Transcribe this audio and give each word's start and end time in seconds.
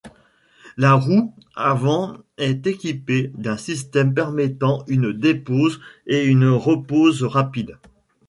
La 0.77 0.95
roue 0.95 1.31
avant 1.55 2.17
est 2.39 2.65
équipée 2.65 3.31
d'un 3.35 3.55
système 3.57 4.15
permettant 4.15 4.83
une 4.87 5.13
dépose 5.13 5.79
et 6.07 6.23
une 6.25 6.47
repose 6.47 7.23
rapide. 7.23 7.77